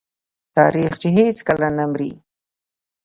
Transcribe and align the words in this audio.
تاریخ 0.57 0.91
چې 1.01 1.07
هیڅکله 1.17 1.67
نه 1.77 1.85
مري. 1.91 2.11